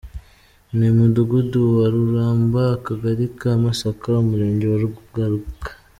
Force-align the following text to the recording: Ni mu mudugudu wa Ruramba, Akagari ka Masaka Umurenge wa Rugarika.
Ni 0.77 0.87
mu 0.89 0.95
mudugudu 0.99 1.59
wa 1.77 1.85
Ruramba, 1.93 2.61
Akagari 2.77 3.25
ka 3.39 3.51
Masaka 3.63 4.07
Umurenge 4.23 4.65
wa 4.71 4.79
Rugarika. 4.83 5.69